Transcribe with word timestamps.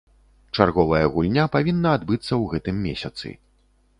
Чарговая 0.55 1.01
гульня 1.17 1.43
павінна 1.57 1.89
адбыцца 1.97 2.27
ў 2.27 2.43
гэтым 2.53 2.75
месяцы. 2.87 3.27